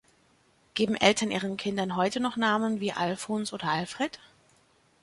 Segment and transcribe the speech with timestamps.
[0.73, 4.19] Geben Eltern ihren Kindern heute noch Namen wie Alfons oder Alfred?